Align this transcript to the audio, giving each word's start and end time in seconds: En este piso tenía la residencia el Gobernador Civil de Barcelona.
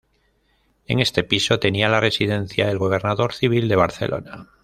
En 0.87 0.99
este 0.99 1.23
piso 1.23 1.59
tenía 1.59 1.87
la 1.87 1.99
residencia 1.99 2.71
el 2.71 2.79
Gobernador 2.79 3.33
Civil 3.33 3.67
de 3.67 3.75
Barcelona. 3.75 4.49